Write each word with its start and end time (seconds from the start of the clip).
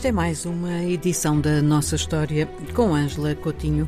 Esta 0.00 0.08
é 0.08 0.12
mais 0.12 0.46
uma 0.46 0.82
edição 0.82 1.38
da 1.38 1.60
nossa 1.60 1.94
história 1.94 2.46
com 2.74 2.94
Ângela 2.94 3.34
Coutinho, 3.34 3.86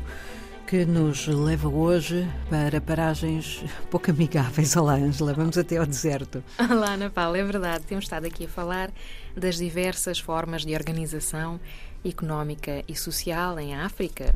que 0.67 0.85
nos 0.85 1.25
leva 1.25 1.67
hoje 1.67 2.29
para 2.51 2.79
paragens 2.79 3.65
pouco 3.89 4.11
amigáveis. 4.11 4.75
Olá, 4.77 4.93
Ângela, 4.93 5.33
vamos 5.33 5.57
até 5.57 5.77
ao 5.77 5.87
deserto. 5.87 6.43
Olá, 6.69 6.93
Ana 6.93 7.09
Paula, 7.09 7.39
é 7.39 7.43
verdade, 7.43 7.85
temos 7.85 8.05
estado 8.05 8.27
aqui 8.27 8.45
a 8.45 8.47
falar 8.47 8.91
das 9.35 9.57
diversas 9.57 10.19
formas 10.19 10.63
de 10.63 10.75
organização 10.75 11.59
económica 12.05 12.83
e 12.87 12.95
social 12.95 13.59
em 13.59 13.73
África, 13.73 14.35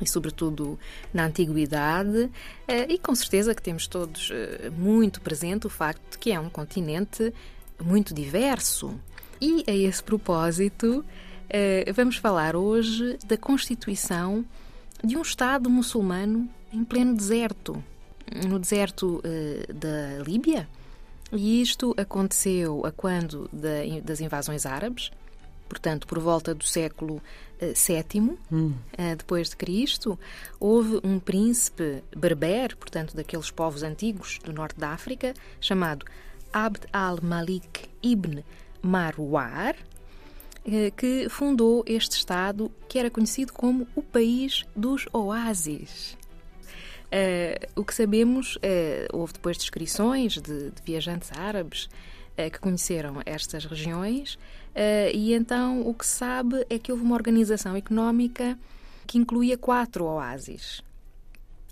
e 0.00 0.08
sobretudo 0.08 0.78
na 1.12 1.26
antiguidade, 1.26 2.30
eh, 2.66 2.86
e 2.88 2.98
com 2.98 3.14
certeza 3.14 3.54
que 3.54 3.60
temos 3.60 3.86
todos 3.86 4.30
eh, 4.32 4.70
muito 4.70 5.20
presente 5.20 5.66
o 5.66 5.70
facto 5.70 6.12
de 6.12 6.18
que 6.18 6.32
é 6.32 6.40
um 6.40 6.48
continente 6.48 7.30
muito 7.78 8.14
diverso. 8.14 8.98
E 9.46 9.62
a 9.66 9.74
esse 9.74 10.02
propósito, 10.02 11.04
eh, 11.50 11.84
vamos 11.94 12.16
falar 12.16 12.56
hoje 12.56 13.18
da 13.26 13.36
constituição 13.36 14.42
de 15.04 15.18
um 15.18 15.20
Estado 15.20 15.68
muçulmano 15.68 16.48
em 16.72 16.82
pleno 16.82 17.14
deserto, 17.14 17.84
no 18.48 18.58
deserto 18.58 19.22
da 19.68 20.24
Líbia. 20.24 20.66
E 21.30 21.60
isto 21.60 21.94
aconteceu 21.98 22.86
a 22.86 22.90
quando 22.90 23.50
das 24.02 24.22
invasões 24.22 24.64
árabes, 24.64 25.10
portanto, 25.68 26.06
por 26.06 26.20
volta 26.20 26.54
do 26.54 26.64
século 26.64 27.20
VII, 27.60 28.38
hum. 28.50 28.72
Eh, 28.96 29.14
depois 29.14 29.50
de 29.50 29.56
Cristo, 29.56 30.18
houve 30.58 30.98
um 31.04 31.20
príncipe 31.20 32.02
berber, 32.16 32.74
portanto, 32.78 33.14
daqueles 33.14 33.50
povos 33.50 33.82
antigos 33.82 34.38
do 34.42 34.54
norte 34.54 34.80
da 34.80 34.88
África, 34.88 35.34
chamado 35.60 36.06
Abd 36.50 36.86
al-Malik 36.94 37.90
ibn 38.02 38.42
Marwar, 38.84 39.76
eh, 40.66 40.92
que 40.96 41.28
fundou 41.28 41.82
este 41.86 42.16
Estado 42.16 42.70
que 42.88 42.98
era 42.98 43.10
conhecido 43.10 43.52
como 43.52 43.86
o 43.94 44.02
País 44.02 44.64
dos 44.76 45.06
Oásis. 45.12 46.16
Uh, 47.04 47.80
o 47.80 47.84
que 47.84 47.94
sabemos, 47.94 48.56
uh, 48.56 48.60
houve 49.12 49.34
depois 49.34 49.56
descrições 49.56 50.36
de, 50.40 50.72
viajantes 50.84 51.30
árabes 51.32 51.88
que 52.52 52.58
conheceram 52.58 53.22
estas 53.24 53.64
regiões 53.64 54.36
e 55.14 55.32
então 55.34 55.86
o 55.86 55.94
que 55.94 56.04
se 56.04 56.16
sabe 56.16 56.66
é 56.68 56.80
que 56.80 56.90
houve 56.90 57.04
uma 57.04 57.14
organização 57.14 57.76
económica 57.76 58.58
que 59.06 59.18
incluía 59.18 59.56
quatro 59.56 60.04
oásis 60.06 60.82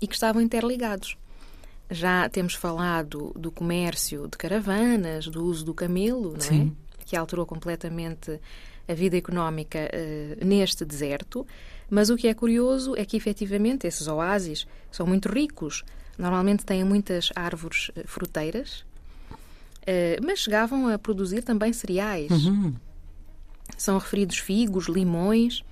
e 0.01 0.07
que 0.07 0.13
estavam 0.13 0.41
interligados. 0.41 1.17
Já 1.89 2.29
temos 2.29 2.53
falado 2.53 3.33
do 3.35 3.51
comércio 3.51 4.25
de 4.29 4.37
caravanas, 4.37 5.27
do 5.27 5.43
uso 5.43 5.65
do 5.65 5.73
camelo, 5.73 6.31
não 6.31 6.37
é? 6.37 6.39
Sim. 6.39 6.75
é? 6.79 6.92
Que 7.05 7.15
alterou 7.15 7.45
completamente 7.45 8.39
a 8.87 8.93
vida 8.93 9.17
económica 9.17 9.79
uh, 9.79 10.45
neste 10.45 10.85
deserto. 10.85 11.45
Mas 11.89 12.09
o 12.09 12.15
que 12.15 12.27
é 12.27 12.33
curioso 12.33 12.95
é 12.95 13.05
que, 13.05 13.15
efetivamente, 13.15 13.87
esses 13.87 14.07
oásis 14.07 14.67
são 14.91 15.05
muito 15.05 15.29
ricos. 15.29 15.83
Normalmente 16.17 16.65
têm 16.65 16.83
muitas 16.83 17.31
árvores 17.35 17.89
uh, 17.89 18.07
fruteiras, 18.07 18.85
uh, 19.81 20.25
mas 20.25 20.39
chegavam 20.39 20.87
a 20.87 20.97
produzir 20.97 21.43
também 21.43 21.71
cereais. 21.71 22.31
Uhum. 22.31 22.73
São 23.77 23.97
referidos 23.97 24.37
figos, 24.37 24.87
limões 24.87 25.63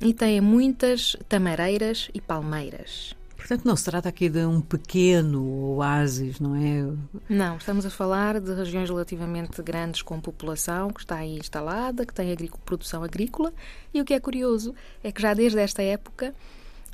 e 0.00 0.14
têm 0.14 0.40
muitas 0.40 1.16
tamareiras 1.28 2.08
e 2.14 2.20
palmeiras. 2.20 3.14
Portanto, 3.40 3.64
não 3.64 3.74
se 3.74 3.84
trata 3.86 4.06
aqui 4.06 4.28
de 4.28 4.44
um 4.44 4.60
pequeno 4.60 5.74
oásis, 5.74 6.38
não 6.38 6.54
é? 6.54 6.86
Não, 7.26 7.56
estamos 7.56 7.86
a 7.86 7.90
falar 7.90 8.38
de 8.38 8.52
regiões 8.52 8.90
relativamente 8.90 9.62
grandes 9.62 10.02
com 10.02 10.20
população 10.20 10.90
que 10.90 11.00
está 11.00 11.16
aí 11.16 11.38
instalada, 11.38 12.04
que 12.04 12.12
tem 12.12 12.36
produção 12.66 13.02
agrícola. 13.02 13.50
E 13.94 14.00
o 14.00 14.04
que 14.04 14.12
é 14.12 14.20
curioso 14.20 14.74
é 15.02 15.10
que 15.10 15.22
já 15.22 15.32
desde 15.32 15.58
esta 15.58 15.82
época 15.82 16.34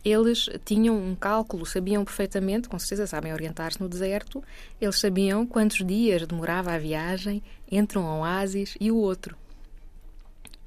eles 0.04 0.48
tinham 0.65 0.97
um 0.97 1.16
cálculo, 1.16 1.66
sabiam 1.66 2.04
perfeitamente, 2.04 2.69
com 2.69 2.78
certeza 2.78 3.09
sabem 3.09 3.32
orientar-se 3.32 3.81
no 3.81 3.88
deserto, 3.88 4.41
eles 4.81 5.00
sabiam 5.00 5.44
quantos 5.44 5.84
dias 5.84 6.25
demorava 6.28 6.72
a 6.72 6.78
viagem 6.78 7.43
entre 7.69 7.99
um 7.99 8.20
oásis 8.20 8.76
e 8.81 8.93
o 8.93 8.97
outro. 8.97 9.37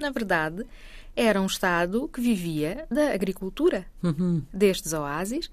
Na 0.00 0.08
verdade, 0.08 0.66
era 1.14 1.40
um 1.40 1.46
Estado 1.46 2.08
que 2.08 2.22
vivia 2.22 2.86
da 2.90 3.12
agricultura 3.12 3.86
uhum. 4.02 4.42
destes 4.50 4.94
oásis 4.94 5.50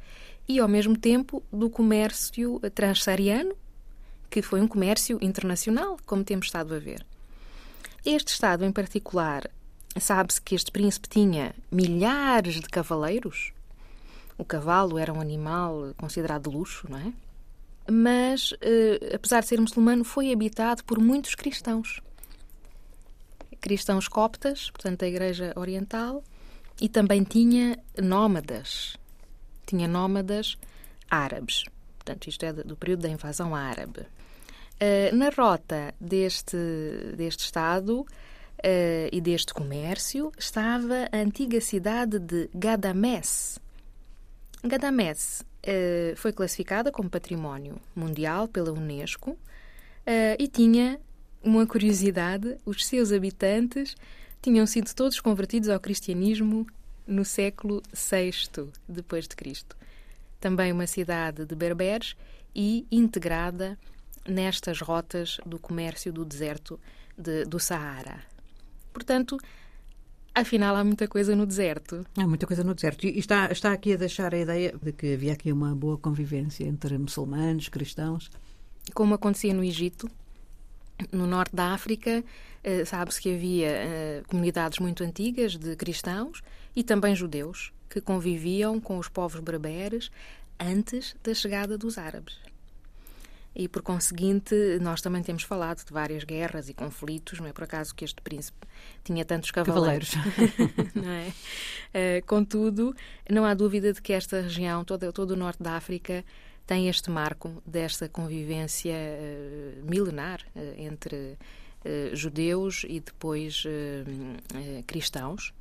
e, 0.47 0.57
ao 0.59 0.69
mesmo 0.69 0.97
tempo, 0.97 1.43
do 1.51 1.69
comércio 1.69 2.57
transsaariano, 2.73 3.53
que 4.29 4.41
foi 4.41 4.61
um 4.61 4.67
comércio 4.67 5.19
internacional, 5.21 5.97
como 6.05 6.23
temos 6.23 6.45
estado 6.45 6.73
a 6.73 6.79
ver. 6.79 7.05
Este 8.05 8.31
Estado, 8.31 8.63
em 8.63 8.71
particular, 8.71 9.49
sabe-se 9.99 10.41
que 10.41 10.55
este 10.55 10.71
príncipe 10.71 11.09
tinha 11.09 11.53
milhares 11.69 12.55
de 12.55 12.69
cavaleiros. 12.69 13.51
O 14.37 14.45
cavalo 14.45 14.97
era 14.97 15.11
um 15.11 15.19
animal 15.19 15.93
considerado 15.97 16.49
de 16.49 16.55
luxo, 16.55 16.87
não 16.89 16.99
é? 16.99 17.13
Mas, 17.91 18.53
eh, 18.61 19.11
apesar 19.13 19.41
de 19.41 19.47
ser 19.47 19.59
muçulmano, 19.59 20.05
foi 20.05 20.31
habitado 20.31 20.83
por 20.85 20.99
muitos 20.99 21.35
cristãos 21.35 22.01
cristãos 23.59 24.07
coptas, 24.07 24.69
portanto, 24.71 24.99
da 24.99 25.07
Igreja 25.07 25.53
Oriental, 25.55 26.23
e 26.79 26.87
também 26.87 27.23
tinha 27.23 27.77
nómadas. 28.01 28.97
Tinha 29.65 29.87
nómadas 29.87 30.57
árabes. 31.09 31.63
Portanto, 31.97 32.27
isto 32.27 32.43
é 32.45 32.53
do 32.53 32.75
período 32.75 33.01
da 33.01 33.09
invasão 33.09 33.53
árabe. 33.55 34.01
Uh, 34.01 35.15
na 35.15 35.29
rota 35.29 35.93
deste, 35.99 36.55
deste 37.15 37.45
Estado 37.45 38.01
uh, 38.01 38.05
e 39.11 39.19
deste 39.19 39.53
comércio 39.53 40.31
estava 40.37 41.09
a 41.11 41.17
antiga 41.17 41.59
cidade 41.59 42.19
de 42.19 42.47
Gadamés. 42.53 43.59
Gadamés 44.63 45.43
uh, 45.63 46.15
foi 46.15 46.31
classificada 46.31 46.91
como 46.91 47.09
património 47.09 47.81
mundial 47.95 48.47
pela 48.47 48.71
Unesco 48.71 49.37
e 50.39 50.47
tinha 50.47 51.01
uma 51.43 51.65
curiosidade: 51.65 52.57
os 52.65 52.85
seus 52.85 53.11
habitantes 53.11 53.95
tinham 54.41 54.65
sido 54.65 54.93
todos 54.93 55.19
convertidos 55.19 55.69
ao 55.69 55.79
cristianismo 55.79 56.67
no 57.05 57.23
século 57.23 57.81
VI 57.93 58.31
depois 58.87 59.27
de 59.27 59.35
Cristo. 59.35 59.75
Também 60.39 60.71
uma 60.71 60.87
cidade 60.87 61.45
de 61.45 61.55
berberes 61.55 62.15
e 62.55 62.85
integrada 62.91 63.77
nestas 64.27 64.81
rotas 64.81 65.39
do 65.45 65.57
comércio 65.57 66.11
do 66.11 66.25
deserto 66.25 66.79
de, 67.17 67.45
do 67.45 67.59
Saara. 67.59 68.21
Portanto, 68.91 69.37
afinal 70.35 70.75
há 70.75 70.83
muita 70.83 71.07
coisa 71.07 71.35
no 71.35 71.45
deserto. 71.45 72.05
Há 72.17 72.27
muita 72.27 72.45
coisa 72.45 72.63
no 72.63 72.75
deserto. 72.75 73.05
E 73.05 73.17
está, 73.17 73.51
está 73.51 73.71
aqui 73.71 73.93
a 73.93 73.97
deixar 73.97 74.33
a 74.33 74.37
ideia 74.37 74.75
de 74.81 74.91
que 74.91 75.13
havia 75.13 75.33
aqui 75.33 75.51
uma 75.51 75.73
boa 75.73 75.97
convivência 75.97 76.65
entre 76.65 76.97
muçulmanos, 76.97 77.69
cristãos. 77.69 78.29
Como 78.93 79.13
acontecia 79.13 79.53
no 79.53 79.63
Egito, 79.63 80.09
no 81.11 81.27
norte 81.27 81.55
da 81.55 81.73
África, 81.73 82.23
eh, 82.63 82.85
sabe-se 82.85 83.21
que 83.21 83.33
havia 83.33 83.69
eh, 83.69 84.23
comunidades 84.27 84.79
muito 84.79 85.03
antigas 85.03 85.55
de 85.55 85.75
cristãos 85.75 86.41
e 86.75 86.83
também 86.83 87.15
judeus 87.15 87.71
que 87.89 88.01
conviviam 88.01 88.79
com 88.79 88.97
os 88.97 89.07
povos 89.07 89.39
berberes 89.39 90.11
antes 90.59 91.15
da 91.23 91.33
chegada 91.33 91.77
dos 91.77 91.97
árabes. 91.97 92.37
E, 93.55 93.67
por 93.67 93.81
conseguinte, 93.81 94.53
nós 94.81 95.01
também 95.01 95.23
temos 95.23 95.41
falado 95.41 95.83
de 95.83 95.91
várias 95.91 96.23
guerras 96.23 96.69
e 96.69 96.75
conflitos, 96.75 97.39
não 97.39 97.47
é 97.47 97.53
por 97.53 97.63
acaso 97.63 97.95
que 97.95 98.05
este 98.05 98.21
príncipe 98.21 98.67
tinha 99.03 99.25
tantos 99.25 99.49
cavaleiros. 99.49 100.11
cavaleiros. 100.11 100.93
não 100.93 101.11
é? 101.11 101.29
Uh, 101.29 102.25
contudo, 102.27 102.95
não 103.27 103.45
há 103.45 103.55
dúvida 103.55 103.91
de 103.93 103.99
que 103.99 104.13
esta 104.13 104.41
região, 104.41 104.83
todo, 104.85 105.11
todo 105.11 105.31
o 105.31 105.35
norte 105.35 105.63
da 105.63 105.75
África, 105.75 106.23
tem 106.67 106.89
este 106.89 107.09
marco 107.09 107.63
desta 107.65 108.09
convivência 108.09 108.93
uh, 108.93 109.89
milenar 109.89 110.41
uh, 110.53 110.59
entre 110.77 111.15
uh, 111.15 112.13
judeus 112.13 112.85
e 112.87 112.99
depois 112.99 113.63
cristãos 114.85 115.53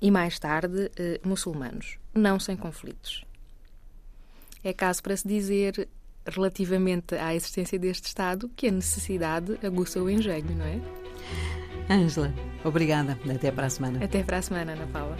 e 0.00 0.10
mais 0.10 0.38
tarde 0.38 0.90
muçulmanos, 1.24 1.96
não 2.14 2.38
sem 2.38 2.54
conflitos. 2.54 3.24
É 4.62 4.74
caso 4.74 5.02
para 5.02 5.16
se 5.16 5.26
dizer 5.26 5.88
relativamente 6.26 7.14
à 7.14 7.34
existência 7.34 7.78
deste 7.78 8.08
Estado 8.08 8.50
que 8.54 8.66
a 8.66 8.70
necessidade 8.70 9.58
aguça 9.64 10.02
o 10.02 10.10
engenho, 10.10 10.54
não 10.54 10.66
é? 10.66 10.80
Ângela, 11.88 12.34
obrigada. 12.62 13.18
Até 13.32 13.50
para 13.50 13.68
a 13.68 13.70
semana. 13.70 14.04
Até 14.04 14.22
para 14.22 14.38
a 14.38 14.42
semana, 14.42 14.72
Ana 14.72 14.86
Paula. 14.88 15.16